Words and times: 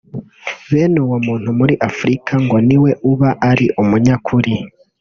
bene 0.69 0.97
uwo 1.05 1.17
muntu 1.27 1.49
muri 1.59 1.73
Afurika 1.89 2.33
ngo 2.43 2.57
niwe 2.67 2.91
uba 3.11 3.29
ari 3.49 3.65
umunyakuri 3.81 4.53